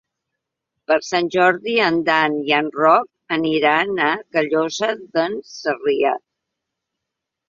Per 0.91 0.95
Sant 1.07 1.27
Jordi 1.33 1.73
en 1.87 1.99
Dan 2.07 2.37
i 2.47 2.55
en 2.59 2.71
Roc 2.77 3.35
aniran 3.37 3.91
a 4.05 4.07
Callosa 4.39 4.89
d'en 5.19 5.37
Sarrià. 5.51 6.15